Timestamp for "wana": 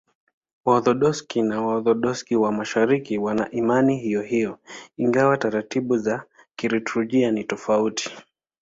3.17-3.51